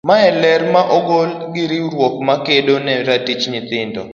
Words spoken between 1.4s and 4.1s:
gi riwruok ma kedo ne ratich nyithindo.